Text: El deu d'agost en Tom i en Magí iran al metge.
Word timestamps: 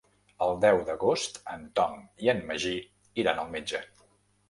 El 0.45 0.55
deu 0.63 0.81
d'agost 0.87 1.37
en 1.57 1.69
Tom 1.81 2.01
i 2.27 2.35
en 2.35 2.43
Magí 2.51 2.75
iran 3.25 3.47
al 3.47 3.57
metge. 3.59 3.89